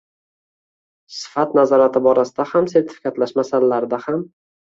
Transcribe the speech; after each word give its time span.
—sifat 1.17 1.53
nazorati 1.57 2.01
borasida 2.07 2.45
ham, 2.53 2.71
sertifikatlash 2.73 3.35
masalalarida 3.41 4.01
ham 4.07 4.25